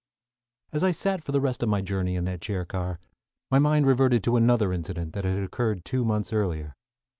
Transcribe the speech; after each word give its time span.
"]As 0.73 0.83
I 0.83 0.89
sat 0.89 1.23
for 1.23 1.31
the 1.31 1.39
rest 1.39 1.61
of 1.61 1.69
my 1.69 1.79
journey 1.83 2.15
in 2.15 2.25
that 2.25 2.41
chair 2.41 2.65
car 2.65 2.97
my 3.51 3.59
mind 3.59 3.85
reverted 3.85 4.23
to 4.23 4.35
another 4.35 4.73
incident 4.73 5.13
that 5.13 5.25
had 5.25 5.37
occurred 5.37 5.85
two 5.85 6.03
months 6.03 6.33
earlier. 6.33 6.73